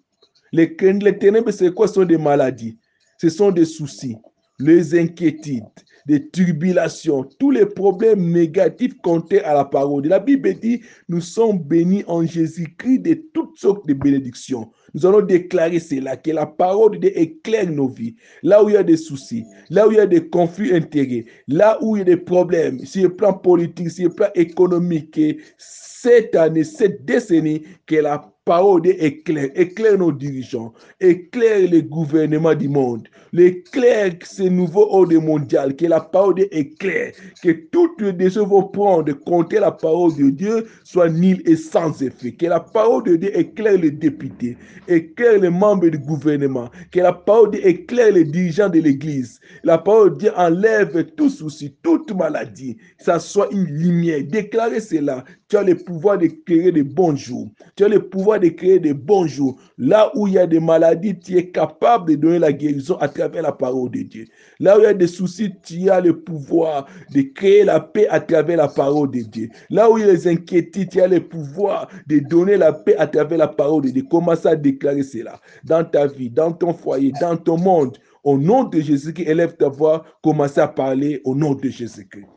Les, 0.52 0.76
les 0.80 1.18
ténèbres, 1.18 1.50
c'est 1.50 1.72
quoi? 1.72 1.88
Ce 1.88 1.94
sont 1.94 2.04
des 2.04 2.18
maladies, 2.18 2.78
ce 3.18 3.28
sont 3.30 3.50
des 3.50 3.64
soucis, 3.64 4.16
les 4.58 4.98
inquiétudes, 4.98 5.64
des 6.06 6.28
tribulations, 6.28 7.24
tous 7.38 7.50
les 7.50 7.66
problèmes 7.66 8.30
négatifs 8.30 8.96
comptés 9.02 9.42
à 9.42 9.54
la 9.54 9.64
parole. 9.64 10.06
La 10.06 10.20
Bible 10.20 10.54
dit, 10.54 10.80
nous 11.08 11.20
sommes 11.20 11.58
bénis 11.58 12.04
en 12.06 12.24
Jésus-Christ 12.24 13.00
de 13.00 13.14
toutes 13.34 13.58
sortes 13.58 13.86
de 13.88 13.94
bénédictions. 13.94 14.70
Nous 14.94 15.04
allons 15.04 15.20
déclarer 15.20 15.80
cela, 15.80 16.16
que 16.16 16.30
la 16.30 16.46
parole 16.46 16.92
de 16.92 16.98
Dieu 16.98 17.18
éclaire 17.18 17.70
nos 17.70 17.88
vies. 17.88 18.14
Là 18.42 18.62
où 18.62 18.68
il 18.68 18.74
y 18.74 18.78
a 18.78 18.84
des 18.84 18.96
soucis, 18.96 19.44
là 19.68 19.88
où 19.88 19.90
il 19.90 19.96
y 19.96 20.00
a 20.00 20.06
des 20.06 20.28
conflits 20.28 20.74
intérêts, 20.74 21.24
là 21.48 21.76
où 21.82 21.96
il 21.96 22.00
y 22.00 22.02
a 22.02 22.04
des 22.04 22.16
problèmes, 22.16 22.78
sur 22.84 23.02
le 23.02 23.16
plan 23.16 23.34
politique, 23.34 23.90
sur 23.90 24.08
le 24.08 24.14
plan 24.14 24.28
économique, 24.34 25.20
cette 25.58 26.36
année, 26.36 26.64
cette 26.64 27.04
décennie, 27.04 27.62
que 27.84 27.96
la 27.96 28.32
parole 28.46 28.82
de 28.82 28.94
éclaire, 29.00 29.50
éclaire 29.56 29.98
nos 29.98 30.12
dirigeants, 30.12 30.72
éclaire 31.00 31.68
les 31.68 31.82
gouvernements 31.82 32.54
du 32.54 32.68
monde, 32.68 33.08
éclaire 33.36 34.12
ce 34.22 34.44
nouveau 34.44 34.86
ordre 34.88 35.18
mondial, 35.18 35.74
que 35.74 35.84
la 35.84 36.00
parole 36.00 36.36
de 36.36 36.48
éclaire, 36.52 37.12
que 37.42 37.50
toutes 37.50 38.00
les 38.00 38.12
décisions 38.12 38.46
vont 38.46 38.68
prendre 38.68 39.02
de 39.02 39.14
compter 39.14 39.58
la 39.58 39.72
parole 39.72 40.14
de 40.14 40.30
Dieu 40.30 40.66
soit 40.84 41.10
nul 41.10 41.42
et 41.44 41.56
sans 41.56 42.00
effet, 42.00 42.32
que 42.32 42.46
la 42.46 42.60
parole 42.60 43.02
de 43.02 43.16
Dieu 43.16 43.36
éclaire 43.36 43.78
les 43.78 43.90
députés, 43.90 44.56
éclaire 44.86 45.40
les 45.40 45.50
membres 45.50 45.88
du 45.88 45.98
gouvernement, 45.98 46.70
que 46.92 47.00
la 47.00 47.12
parole 47.12 47.50
de 47.50 47.56
Dieu 47.56 47.66
éclaire 47.66 48.12
les 48.12 48.24
dirigeants 48.24 48.68
de 48.68 48.78
l'église, 48.78 49.40
la 49.64 49.78
parole 49.78 50.12
de 50.12 50.18
Dieu 50.18 50.32
enlève 50.36 51.04
tout 51.16 51.30
souci, 51.30 51.74
toute 51.82 52.14
maladie, 52.14 52.76
ça 52.96 53.18
soit 53.18 53.48
une 53.50 53.64
lumière, 53.64 54.22
déclarez 54.24 54.80
cela, 54.80 55.24
tu 55.48 55.56
as 55.56 55.62
le 55.62 55.76
pouvoir 55.76 56.18
de 56.18 56.26
créer 56.26 56.72
des 56.72 56.82
bons 56.82 57.14
jours. 57.14 57.48
Tu 57.76 57.84
as 57.84 57.88
le 57.88 58.08
pouvoir 58.08 58.35
de 58.38 58.48
créer 58.48 58.78
des 58.78 58.94
bons 58.94 59.26
jours. 59.26 59.58
Là 59.78 60.10
où 60.14 60.26
il 60.26 60.34
y 60.34 60.38
a 60.38 60.46
des 60.46 60.60
maladies, 60.60 61.18
tu 61.18 61.36
es 61.36 61.50
capable 61.50 62.10
de 62.10 62.16
donner 62.16 62.38
la 62.38 62.52
guérison 62.52 62.96
à 62.96 63.08
travers 63.08 63.42
la 63.42 63.52
parole 63.52 63.90
de 63.90 64.02
Dieu. 64.02 64.26
Là 64.60 64.76
où 64.76 64.80
il 64.80 64.84
y 64.84 64.86
a 64.86 64.94
des 64.94 65.06
soucis, 65.06 65.52
tu 65.62 65.90
as 65.90 66.00
le 66.00 66.20
pouvoir 66.20 66.86
de 67.14 67.22
créer 67.22 67.64
la 67.64 67.80
paix 67.80 68.06
à 68.08 68.20
travers 68.20 68.56
la 68.56 68.68
parole 68.68 69.10
de 69.10 69.20
Dieu. 69.20 69.48
Là 69.70 69.90
où 69.90 69.98
il 69.98 70.06
y 70.06 70.08
a 70.08 70.12
des 70.12 70.28
inquiétudes, 70.28 70.90
tu 70.90 71.00
as 71.00 71.08
le 71.08 71.20
pouvoir 71.20 71.88
de 72.06 72.18
donner 72.18 72.56
la 72.56 72.72
paix 72.72 72.96
à 72.96 73.06
travers 73.06 73.38
la 73.38 73.48
parole 73.48 73.82
de 73.82 73.90
Dieu. 73.90 74.04
Commence 74.10 74.46
à 74.46 74.56
déclarer 74.56 75.02
cela 75.02 75.40
dans 75.64 75.84
ta 75.84 76.06
vie, 76.06 76.30
dans 76.30 76.52
ton 76.52 76.72
foyer, 76.72 77.12
dans 77.20 77.36
ton 77.36 77.58
monde. 77.58 77.98
Au 78.24 78.36
nom 78.36 78.64
de 78.64 78.80
Jésus-Christ, 78.80 79.28
élève 79.28 79.56
ta 79.56 79.68
voix, 79.68 80.04
commence 80.22 80.58
à 80.58 80.66
parler 80.66 81.20
au 81.24 81.34
nom 81.34 81.54
de 81.54 81.68
Jésus-Christ. 81.68 82.35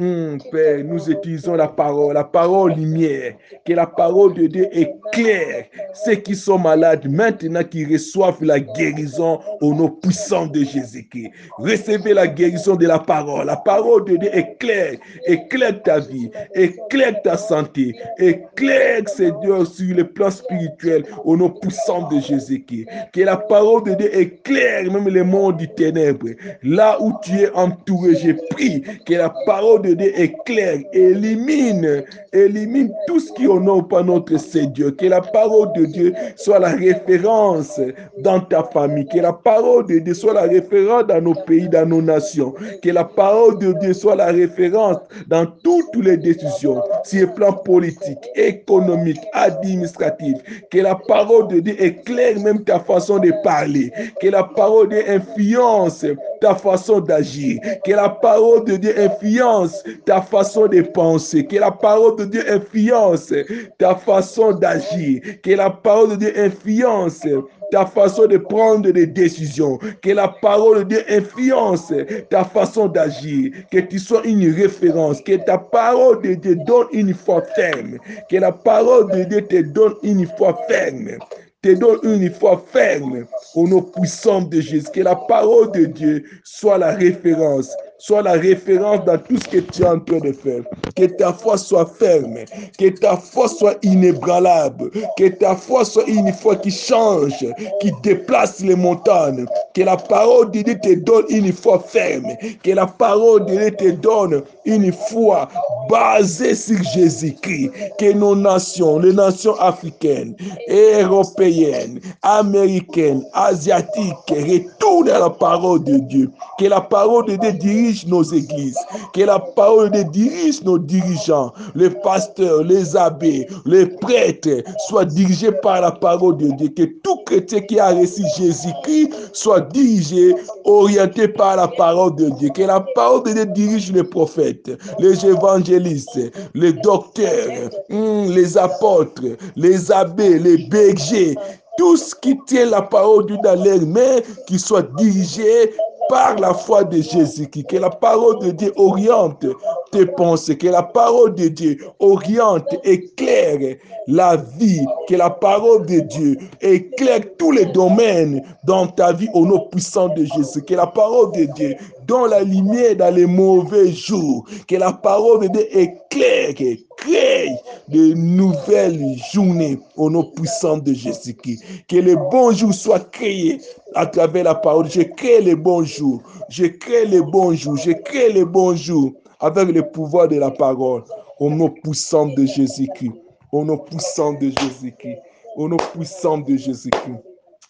Hum, 0.00 0.38
Père, 0.52 0.84
nous 0.84 1.10
utilisons 1.10 1.54
la 1.56 1.66
parole, 1.66 2.14
la 2.14 2.22
parole 2.22 2.74
lumière, 2.74 3.34
que 3.66 3.72
la 3.72 3.86
parole 3.86 4.32
de 4.34 4.46
Dieu 4.46 4.68
éclaire 4.70 5.64
ceux 6.04 6.16
qui 6.16 6.34
sont 6.34 6.58
malades 6.58 7.08
maintenant 7.10 7.64
qui 7.64 7.84
reçoivent 7.84 8.42
la 8.42 8.60
guérison 8.60 9.40
au 9.60 9.74
nom 9.74 9.88
puissant 9.88 10.46
de 10.46 10.60
Jésus-Christ. 10.60 11.30
Recevez 11.58 12.14
la 12.14 12.26
guérison 12.26 12.76
de 12.76 12.86
la 12.86 12.98
parole. 12.98 13.46
La 13.46 13.56
parole 13.56 14.04
de 14.04 14.16
Dieu 14.16 14.30
éclaire, 14.36 14.98
éclaire 15.26 15.82
ta 15.82 16.00
vie, 16.00 16.30
éclaire 16.54 17.20
ta 17.22 17.36
santé, 17.36 17.94
éclaire 18.18 19.02
Dieu 19.42 19.64
sur 19.64 19.96
le 19.96 20.04
plan 20.04 20.30
spirituel 20.30 21.04
au 21.24 21.36
nom 21.36 21.50
puissant 21.50 22.08
de 22.08 22.20
Jésus-Christ. 22.20 22.86
Que 23.12 23.22
la 23.22 23.36
parole 23.36 23.84
de 23.84 23.94
Dieu 23.94 24.18
éclaire 24.18 24.90
même 24.90 25.08
le 25.08 25.24
monde 25.24 25.56
du 25.56 25.68
ténèbre. 25.68 26.28
Là 26.62 26.98
où 27.00 27.12
tu 27.22 27.32
es 27.40 27.50
entouré, 27.52 28.16
j'ai 28.16 28.34
prie 28.50 28.82
que 29.06 29.14
la 29.14 29.32
parole 29.46 29.82
de 29.82 29.94
Dieu 29.94 30.12
éclaire, 30.18 30.80
élimine, 30.92 32.04
élimine 32.32 32.92
tout 33.06 33.20
ce 33.20 33.32
qui 33.32 33.46
honore 33.46 33.88
pas 33.88 34.02
notre 34.02 34.36
Seigneur. 34.38 34.94
Que 34.96 35.06
la 35.06 35.20
parole 35.20 35.72
de 35.74 35.86
Dieu 35.88 36.14
soit 36.36 36.58
la 36.58 36.70
référence 36.70 37.80
dans 38.18 38.40
ta 38.40 38.62
famille. 38.62 39.06
Que 39.06 39.18
la 39.18 39.32
parole 39.32 39.86
de 39.86 39.98
Dieu 39.98 40.14
soit 40.14 40.34
la 40.34 40.42
référence 40.42 41.06
dans 41.06 41.20
nos 41.20 41.34
pays, 41.34 41.68
dans 41.68 41.88
nos 41.88 42.02
nations. 42.02 42.54
Que 42.82 42.90
la 42.90 43.04
parole 43.04 43.58
de 43.58 43.72
Dieu 43.80 43.92
soit 43.92 44.16
la 44.16 44.26
référence 44.26 44.98
dans 45.26 45.46
toutes 45.46 45.96
les 45.96 46.16
décisions, 46.16 46.82
sur 47.04 47.26
le 47.26 47.34
plan 47.34 47.52
politique, 47.52 48.18
économique, 48.34 49.20
administratif. 49.32 50.36
Que 50.70 50.78
la 50.78 50.94
parole 50.94 51.48
de 51.48 51.60
Dieu 51.60 51.82
éclaire 51.82 52.38
même 52.40 52.64
ta 52.64 52.80
façon 52.80 53.18
de 53.18 53.32
parler. 53.42 53.92
Que 54.20 54.28
la 54.28 54.44
parole 54.44 54.88
de 54.88 54.96
Dieu 54.96 55.04
influence 55.08 56.04
ta 56.40 56.54
façon 56.54 57.00
d'agir. 57.00 57.60
Que 57.84 57.92
la 57.92 58.08
parole 58.08 58.64
de 58.64 58.76
Dieu 58.76 58.94
influence 58.98 59.82
ta 60.04 60.20
façon 60.20 60.66
de 60.66 60.82
penser. 60.82 61.46
Que 61.46 61.56
la 61.56 61.70
parole 61.70 62.16
de 62.16 62.24
Dieu 62.24 62.44
influence 62.52 63.32
ta 63.78 63.94
façon 63.94 64.52
d'agir. 64.52 65.20
Que 65.42 65.52
la 65.52 65.67
parole 65.70 66.10
de 66.10 66.16
Dieu 66.16 66.32
influence 66.36 67.26
ta 67.70 67.86
façon 67.86 68.26
de 68.26 68.38
prendre 68.38 68.90
des 68.90 69.06
décisions. 69.06 69.78
Que 70.02 70.10
la 70.10 70.28
parole 70.28 70.78
de 70.78 70.94
Dieu 70.94 71.04
influence 71.08 71.92
ta 72.30 72.44
façon 72.44 72.86
d'agir. 72.86 73.52
Que 73.70 73.78
tu 73.78 73.98
sois 73.98 74.24
une 74.24 74.50
référence. 74.52 75.20
Que 75.20 75.36
ta 75.36 75.58
parole 75.58 76.22
de 76.22 76.34
Dieu 76.34 76.56
donne 76.66 76.86
une 76.92 77.14
foi 77.14 77.42
ferme. 77.54 77.98
Que 78.30 78.36
la 78.36 78.52
parole 78.52 79.10
de 79.10 79.24
Dieu 79.24 79.42
te 79.42 79.62
donne 79.62 79.94
une 80.02 80.26
foi 80.26 80.58
ferme 80.68 81.18
te 81.60 81.74
donne 81.74 81.98
une 82.04 82.30
foi 82.30 82.62
ferme 82.72 83.26
au 83.56 83.66
nom 83.66 83.82
puissant 83.82 84.42
de 84.42 84.60
Jésus. 84.60 84.86
Que 84.94 85.00
la 85.00 85.16
parole 85.16 85.72
de 85.72 85.86
Dieu 85.86 86.24
soit 86.44 86.78
la 86.78 86.92
référence 86.92 87.74
soit 87.98 88.22
la 88.22 88.32
référence 88.32 89.04
dans 89.04 89.18
tout 89.18 89.36
ce 89.36 89.48
que 89.48 89.58
tu 89.58 89.82
es 89.82 89.86
en 89.86 89.98
train 89.98 90.18
de 90.18 90.32
faire. 90.32 90.62
Que 90.94 91.04
ta 91.04 91.32
foi 91.32 91.58
soit 91.58 91.86
ferme, 91.98 92.44
que 92.78 92.88
ta 92.90 93.16
foi 93.16 93.48
soit 93.48 93.76
inébranlable, 93.82 94.90
que 95.16 95.28
ta 95.28 95.56
foi 95.56 95.84
soit 95.84 96.06
une 96.06 96.32
foi 96.32 96.56
qui 96.56 96.70
change, 96.70 97.44
qui 97.80 97.92
déplace 98.02 98.60
les 98.60 98.76
montagnes, 98.76 99.46
que 99.74 99.82
la 99.82 99.96
parole 99.96 100.50
de 100.52 100.62
Dieu 100.62 100.78
te 100.80 100.94
donne 100.94 101.24
une 101.28 101.52
foi 101.52 101.80
ferme, 101.80 102.36
que 102.62 102.70
la 102.70 102.86
parole 102.86 103.46
de 103.46 103.56
Dieu 103.56 103.70
te 103.72 103.90
donne 103.90 104.42
une 104.64 104.92
foi 104.92 105.48
basée 105.90 106.54
sur 106.54 106.82
Jésus-Christ, 106.94 107.70
que 107.98 108.12
nos 108.12 108.36
nations, 108.36 109.00
les 109.00 109.12
nations 109.12 109.58
africaines, 109.58 110.36
européennes, 110.68 112.00
américaines, 112.22 113.24
asiatiques, 113.32 114.14
retournent 114.28 115.10
à 115.10 115.18
la 115.18 115.30
parole 115.30 115.82
de 115.82 115.98
Dieu, 115.98 116.30
que 116.58 116.66
la 116.66 116.80
parole 116.80 117.26
de 117.26 117.36
Dieu 117.36 117.52
dirige 117.52 117.87
nos 118.06 118.22
églises, 118.22 118.78
que 119.12 119.22
la 119.22 119.38
parole 119.38 119.90
de 119.90 120.02
dirige 120.02 120.62
nos 120.62 120.78
dirigeants, 120.78 121.52
les 121.74 121.90
pasteurs, 121.90 122.62
les 122.62 122.96
abbés, 122.96 123.46
les 123.66 123.86
prêtres 123.86 124.62
soient 124.88 125.04
dirigés 125.04 125.52
par 125.62 125.80
la 125.80 125.90
parole 125.90 126.36
de 126.36 126.48
Dieu, 126.48 126.68
que 126.68 126.84
tout 127.02 127.18
chrétien 127.26 127.60
qui 127.60 127.78
a 127.78 127.90
reçu 127.90 128.22
Jésus-Christ 128.36 129.12
soit 129.32 129.60
dirigé, 129.72 130.34
orienté 130.64 131.28
par 131.28 131.56
la 131.56 131.68
parole 131.68 132.14
de 132.16 132.30
Dieu, 132.30 132.50
que 132.50 132.62
la 132.62 132.80
parole 132.94 133.22
de 133.24 133.44
dirige 133.44 133.92
les 133.92 134.04
prophètes, 134.04 134.70
les 134.98 135.24
évangélistes, 135.24 136.18
les 136.54 136.72
docteurs, 136.72 137.70
hmm, 137.88 138.30
les 138.30 138.56
apôtres, 138.56 139.36
les 139.56 139.90
abbés, 139.92 140.38
les 140.38 140.58
bergers, 140.68 141.34
tout 141.78 141.96
ce 141.96 142.14
qui 142.14 142.36
tient 142.46 142.66
la 142.66 142.82
parole 142.82 143.26
dans 143.42 143.64
leurs 143.64 143.86
mains, 143.86 144.20
qui 144.46 144.58
soit 144.58 144.86
dirigé 144.96 145.72
par 146.08 146.36
la 146.36 146.54
foi 146.54 146.84
de 146.84 147.00
Jésus-Christ, 147.00 147.66
que 147.66 147.76
la 147.76 147.90
parole 147.90 148.38
de 148.40 148.50
Dieu 148.50 148.72
oriente 148.76 149.46
tes 149.92 150.06
pensées, 150.06 150.56
que 150.56 150.68
la 150.68 150.82
parole 150.82 151.34
de 151.34 151.48
Dieu 151.48 151.78
oriente, 152.00 152.66
éclaire 152.82 153.76
la 154.06 154.36
vie, 154.36 154.84
que 155.06 155.14
la 155.14 155.30
parole 155.30 155.86
de 155.86 156.00
Dieu 156.00 156.38
éclaire 156.60 157.20
tous 157.38 157.52
les 157.52 157.66
domaines 157.66 158.42
dans 158.64 158.86
ta 158.86 159.12
vie 159.12 159.28
au 159.34 159.46
nom 159.46 159.68
puissant 159.70 160.08
de 160.08 160.24
Jésus, 160.24 160.62
que 160.62 160.74
la 160.74 160.86
parole 160.86 161.32
de 161.32 161.44
Dieu 161.44 161.76
donne 162.08 162.30
la 162.30 162.42
lumière 162.42 162.96
dans 162.96 163.14
les 163.14 163.26
mauvais 163.26 163.92
jours, 163.92 164.44
que 164.66 164.74
la 164.74 164.92
parole 164.92 165.42
de 165.42 165.48
Dieu 165.48 165.78
éclaire, 165.78 166.54
crée 166.96 167.50
de 167.88 168.14
nouvelles 168.14 169.16
journées 169.32 169.78
au 169.96 170.10
nom 170.10 170.24
puissant 170.24 170.78
de 170.78 170.92
Jésus-Christ. 170.92 171.62
Que 171.88 171.96
les 171.96 172.16
bons 172.16 172.52
jours 172.52 172.74
soient 172.74 173.00
créés 173.00 173.60
à 173.94 174.06
travers 174.06 174.44
la 174.44 174.54
parole. 174.54 174.90
Je 174.90 175.02
crée 175.02 175.40
les 175.40 175.54
bons 175.54 175.84
jours. 175.84 176.22
Je 176.48 176.66
crée 176.66 177.06
les 177.06 177.22
bons 177.22 177.54
jours. 177.54 177.76
Je 177.76 177.92
crée 177.92 178.32
les 178.32 178.44
bons 178.44 178.74
jours 178.74 179.12
avec 179.40 179.68
le 179.68 179.82
pouvoir 179.90 180.28
de 180.28 180.36
la 180.36 180.50
parole. 180.50 181.04
Au 181.38 181.50
nom 181.50 181.70
puissant 181.70 182.26
de 182.26 182.44
Jésus-Christ. 182.44 183.12
Au 183.52 183.64
nom 183.64 183.78
puissant 183.78 184.32
de 184.32 184.50
Jésus-Christ. 184.50 185.18
Au 185.56 185.68
nom 185.68 185.76
puissant 185.76 186.38
de 186.38 186.56
Jésus-Christ. 186.56 187.20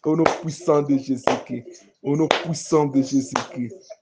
Au 0.04 0.16
nom 0.16 0.25
puissant 0.42 0.83
de 0.83 0.97
Jésus-Christ. 0.97 1.64
Au 2.02 2.16
nom 2.16 2.28
puissant 2.28 2.87
de 2.87 3.02
Jésus-Christ. 3.02 3.98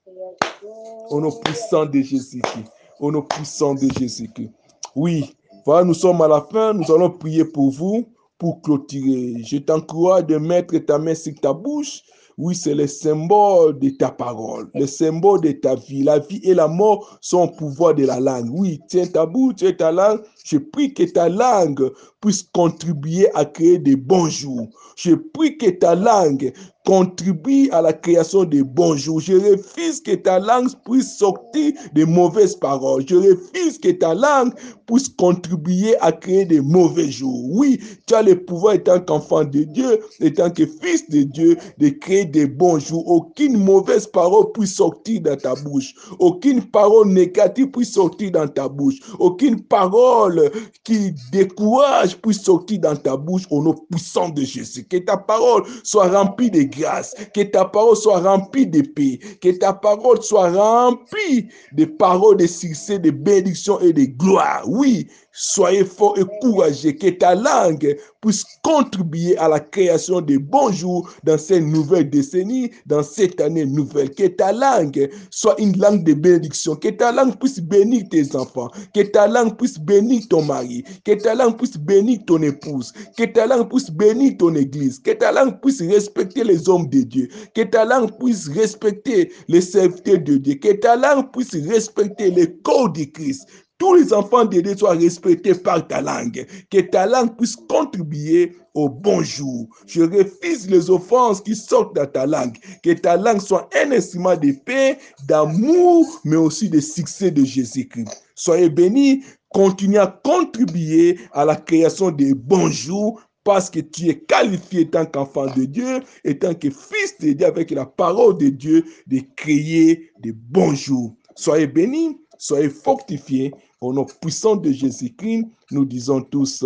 Au 1.09 1.21
nom 1.21 1.31
puissant 1.31 1.85
de 1.85 2.01
Jésus-Christ. 2.01 2.71
Au 2.99 3.11
nom 3.11 3.21
puissant 3.21 3.75
de 3.75 3.87
Jésus-Christ. 3.97 4.51
Oui, 4.95 5.35
voilà, 5.65 5.83
nous 5.83 5.93
sommes 5.93 6.21
à 6.21 6.27
la 6.27 6.41
fin. 6.51 6.73
Nous 6.73 6.91
allons 6.91 7.11
prier 7.11 7.45
pour 7.45 7.71
vous, 7.71 8.05
pour 8.37 8.61
clôturer. 8.61 9.41
Je 9.43 9.57
t'encourage 9.57 10.25
de 10.25 10.37
mettre 10.37 10.77
ta 10.79 10.97
main 10.97 11.15
sur 11.15 11.33
ta 11.35 11.53
bouche. 11.53 12.01
Oui, 12.37 12.55
c'est 12.55 12.75
le 12.75 12.85
symbole 12.85 13.79
de 13.79 13.89
ta 13.89 14.11
parole, 14.11 14.69
le 14.75 14.85
symbole 14.85 15.41
de 15.41 15.53
ta 15.53 15.73
vie. 15.73 16.03
La 16.03 16.19
vie 16.19 16.39
et 16.43 16.53
la 16.53 16.67
mort 16.67 17.17
sont 17.19 17.43
au 17.43 17.47
pouvoir 17.47 17.95
de 17.95 18.05
la 18.05 18.19
langue. 18.19 18.49
Oui, 18.51 18.79
tiens 18.87 19.07
ta 19.07 19.25
bouche, 19.25 19.55
tiens 19.57 19.73
ta 19.73 19.91
langue. 19.91 20.21
Je 20.49 20.57
prie 20.57 20.93
que 20.93 21.03
ta 21.03 21.27
langue 21.27 21.91
puisse 22.21 22.41
contribuer 22.41 23.27
à 23.35 23.43
créer 23.43 23.79
des 23.79 23.97
bons 23.97 24.29
jours. 24.29 24.69
Je 24.95 25.13
prie 25.13 25.57
que 25.57 25.69
ta 25.69 25.93
langue 25.93 26.53
contribue 26.85 27.69
à 27.71 27.81
la 27.81 27.91
création 27.91 28.45
de 28.45 28.61
bons 28.61 28.95
jours. 28.95 29.19
Je 29.19 29.33
refuse 29.33 29.99
que 29.99 30.15
ta 30.15 30.39
langue 30.39 30.69
puisse 30.85 31.17
sortir 31.17 31.73
de 31.93 32.05
mauvaises 32.05 32.55
paroles. 32.55 33.03
Je 33.05 33.15
refuse 33.17 33.77
que 33.77 33.91
ta 33.91 34.15
langue 34.15 34.53
puisse 34.85 35.09
contribuer 35.09 35.97
à 35.99 36.13
créer 36.13 36.45
de 36.45 36.61
mauvais 36.61 37.11
jours. 37.11 37.43
Oui, 37.51 37.77
tu 38.07 38.15
as 38.15 38.21
le 38.21 38.41
pouvoir, 38.41 38.75
étant 38.75 39.01
qu'enfant 39.01 39.43
de 39.43 39.63
Dieu, 39.63 39.99
étant 40.21 40.49
que 40.49 40.65
fils 40.65 41.09
de 41.09 41.23
Dieu, 41.23 41.57
de 41.77 41.89
créer 41.89 42.23
des 42.23 42.47
bons 42.47 42.79
jours. 42.79 43.05
Aucune 43.05 43.57
mauvaise 43.57 44.07
parole 44.07 44.53
puisse 44.53 44.75
sortir 44.75 45.21
dans 45.23 45.35
ta 45.35 45.55
bouche. 45.55 45.93
Aucune 46.19 46.63
parole 46.63 47.09
négative 47.09 47.69
puisse 47.69 47.91
sortir 47.91 48.31
dans 48.31 48.47
ta 48.47 48.69
bouche. 48.69 48.95
Aucune 49.19 49.61
parole 49.61 50.36
qui 50.83 51.13
décourage 51.31 52.17
puisse 52.17 52.41
sortir 52.43 52.79
dans 52.79 52.95
ta 52.95 53.17
bouche 53.17 53.43
au 53.49 53.61
nom 53.61 53.75
puissant 53.89 54.29
de 54.29 54.43
Jésus. 54.43 54.85
Que 54.87 54.97
ta 54.97 55.17
parole 55.17 55.63
soit 55.83 56.09
remplie 56.09 56.51
de 56.51 56.63
grâce, 56.63 57.15
que 57.33 57.41
ta 57.41 57.65
parole 57.65 57.95
soit 57.95 58.19
remplie 58.19 58.67
de 58.67 58.81
paix, 58.81 59.19
que 59.41 59.49
ta 59.57 59.73
parole 59.73 60.21
soit 60.21 60.51
remplie 60.51 61.49
de 61.73 61.85
paroles 61.85 62.37
de 62.37 62.47
succès, 62.47 62.99
de 62.99 63.11
bénédiction 63.11 63.79
et 63.79 63.93
de 63.93 64.05
gloire. 64.05 64.63
Oui, 64.67 65.07
soyez 65.39 65.85
forts 65.85 66.17
et 66.17 66.25
courageux, 66.41 66.93
que 66.93 67.09
ta 67.09 67.35
langue 67.35 67.95
puisse 68.21 68.43
contribuer 68.63 69.37
à 69.37 69.47
la 69.47 69.59
création 69.59 70.19
de 70.19 70.37
bons 70.37 70.71
jours 70.71 71.09
dans 71.23 71.37
cette 71.37 71.63
nouvelle 71.63 72.09
décennie, 72.09 72.71
dans 72.87 73.03
cette 73.03 73.39
année 73.39 73.65
nouvelle. 73.65 74.09
Que 74.09 74.27
ta 74.27 74.51
langue 74.51 75.09
soit 75.29 75.55
une 75.59 75.77
langue 75.77 76.03
de 76.03 76.13
bénédiction, 76.13 76.75
que 76.75 76.89
ta 76.89 77.11
langue 77.11 77.37
puisse 77.37 77.59
bénir 77.59 78.03
tes 78.09 78.35
enfants, 78.35 78.69
que 78.95 79.01
ta 79.01 79.27
langue 79.27 79.55
puisse 79.57 79.77
bénir 79.77 80.23
ton 80.27 80.41
mari, 80.41 80.83
que 81.05 81.13
ta 81.13 81.35
langue 81.35 81.57
puisse 81.57 81.77
bénir 81.77 82.19
ton 82.25 82.41
épouse, 82.41 82.91
que 83.15 83.25
ta 83.25 83.45
langue 83.45 83.69
puisse 83.69 83.91
bénir 83.91 84.37
ton 84.39 84.55
église, 84.55 84.97
que 84.99 85.11
ta 85.11 85.31
langue 85.31 85.61
puisse 85.61 85.81
respecter 85.81 86.43
les 86.43 86.67
hommes 86.67 86.89
de 86.89 87.01
Dieu, 87.01 87.27
que 87.53 87.61
ta 87.61 87.85
langue 87.85 88.17
puisse 88.17 88.47
respecter 88.47 89.31
les 89.47 89.61
serviteurs 89.61 90.19
de 90.19 90.37
Dieu, 90.37 90.55
que 90.55 90.73
ta 90.73 90.95
langue 90.95 91.31
puisse 91.31 91.53
respecter 91.53 92.31
les 92.31 92.51
corps 92.63 92.91
de 92.91 93.03
Christ. 93.03 93.47
Tous 93.77 93.93
les 93.93 94.11
enfants 94.11 94.45
de 94.45 94.59
Dieu 94.59 94.75
soient 94.75 94.93
respectés 94.93 95.53
par 95.53 95.87
ta 95.87 96.01
langue, 96.01 96.47
que 96.71 96.79
ta 96.79 97.05
langue 97.05 97.37
puisse 97.37 97.55
contribuer 97.55 98.55
au 98.73 98.89
bon 98.89 99.21
jour. 99.21 99.67
Je 99.85 100.01
refuse 100.01 100.69
les 100.69 100.89
offenses 100.89 101.41
qui 101.41 101.55
sortent 101.55 101.95
de 101.95 102.03
ta 102.05 102.25
langue, 102.25 102.57
que 102.83 102.93
ta 102.93 103.17
langue 103.17 103.41
soit 103.41 103.69
un 103.75 103.91
instrument 103.91 104.35
de 104.35 104.51
paix, 104.51 104.97
d'amour, 105.27 106.05
mais 106.23 106.37
aussi 106.37 106.69
de 106.69 106.79
succès 106.79 107.29
de 107.29 107.43
Jésus-Christ. 107.43 108.23
Soyez 108.33 108.69
bénis, 108.69 109.23
continuez 109.49 109.99
à 109.99 110.07
contribuer 110.23 111.19
à 111.31 111.45
la 111.45 111.55
création 111.55 112.11
des 112.11 112.33
bons 112.33 112.69
jours 112.69 113.21
parce 113.43 113.69
que 113.69 113.79
tu 113.79 114.09
es 114.09 114.19
qualifié 114.19 114.89
tant 114.89 115.05
qu'enfant 115.05 115.45
de 115.47 115.63
Dieu 115.63 116.01
et 116.25 116.37
tant 116.37 116.53
que 116.53 116.69
fils 116.69 117.17
de 117.21 117.31
Dieu 117.31 117.47
avec 117.47 117.71
la 117.71 117.85
parole 117.85 118.37
de 118.37 118.49
Dieu 118.49 118.83
de 119.07 119.21
créer 119.37 120.11
des 120.19 120.33
bons 120.33 120.75
jours. 120.75 121.15
Soyez 121.33 121.65
bénis, 121.65 122.19
soyez 122.37 122.69
fortifiés. 122.69 123.53
Au 123.79 123.93
nom 123.93 124.05
puissant 124.05 124.55
de 124.55 124.71
Jésus-Christ, 124.71 125.45
nous 125.71 125.85
disons 125.85 126.21
tous 126.21 126.65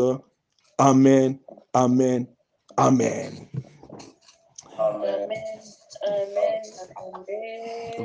Amen, 0.77 1.37
Amen, 1.73 2.25
Amen. 2.77 3.31
Amen. 4.77 5.29
Amen. 6.07 6.61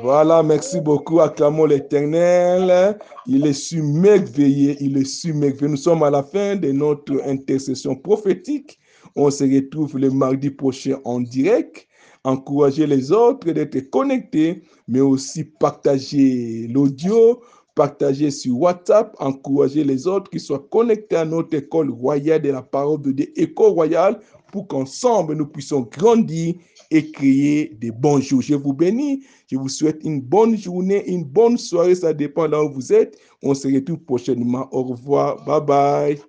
Voilà, 0.01 0.43
merci 0.43 0.81
beaucoup. 0.81 1.21
Acclamons 1.21 1.65
l'Éternel. 1.65 2.97
Il 3.25 3.47
est 3.47 3.53
su 3.53 3.81
merveilleux, 3.81 4.75
il 4.79 4.97
est 4.97 5.05
su 5.05 5.33
merveilleux. 5.33 5.69
Nous 5.69 5.77
sommes 5.77 6.03
à 6.03 6.09
la 6.09 6.21
fin 6.21 6.55
de 6.55 6.71
notre 6.71 7.21
intercession 7.25 7.95
prophétique. 7.95 8.77
On 9.15 9.31
se 9.31 9.43
retrouve 9.43 9.97
le 9.97 10.11
mardi 10.11 10.49
prochain 10.51 10.99
en 11.05 11.21
direct. 11.21 11.87
Encouragez 12.23 12.85
les 12.85 13.11
autres 13.11 13.51
d'être 13.51 13.89
connectés, 13.89 14.61
mais 14.87 14.99
aussi 14.99 15.45
partager 15.45 16.67
l'audio, 16.67 17.41
partager 17.77 18.31
sur 18.31 18.59
WhatsApp, 18.59 19.15
encourager 19.19 19.83
les 19.83 20.07
autres 20.07 20.31
qui 20.31 20.39
soient 20.39 20.65
connectés 20.71 21.15
à 21.15 21.25
notre 21.25 21.55
école 21.55 21.91
royale 21.91 22.41
de 22.41 22.49
la 22.49 22.63
parole 22.63 23.01
de 23.03 23.11
Dieu, 23.11 23.31
école 23.39 23.69
royale, 23.69 24.19
pour 24.51 24.67
qu'ensemble 24.67 25.35
nous 25.35 25.45
puissions 25.45 25.81
grandir 25.81 26.55
et 26.89 27.11
créer 27.11 27.77
des 27.79 27.91
bons 27.91 28.19
jours. 28.19 28.41
Je 28.41 28.55
vous 28.55 28.73
bénis, 28.73 29.23
je 29.51 29.57
vous 29.57 29.69
souhaite 29.69 29.99
une 30.03 30.21
bonne 30.21 30.57
journée, 30.57 31.07
une 31.07 31.23
bonne 31.23 31.57
soirée, 31.57 31.93
ça 31.93 32.13
dépend 32.13 32.47
là 32.47 32.63
où 32.63 32.71
vous 32.71 32.91
êtes. 32.91 33.19
On 33.43 33.53
se 33.53 33.67
retrouve 33.67 33.99
prochainement. 33.99 34.67
Au 34.71 34.81
revoir, 34.83 35.45
bye 35.45 35.61
bye. 35.61 36.19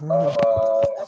Bye 0.00 0.08
bye. 0.08 1.06